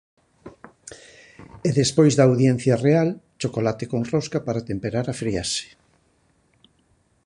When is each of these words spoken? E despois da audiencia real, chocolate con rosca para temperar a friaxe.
E 1.67 1.69
despois 1.79 2.13
da 2.15 2.23
audiencia 2.29 2.75
real, 2.85 3.09
chocolate 3.41 3.85
con 3.91 4.01
rosca 4.13 4.39
para 4.47 4.65
temperar 4.69 5.05
a 5.09 5.17
friaxe. 5.21 5.65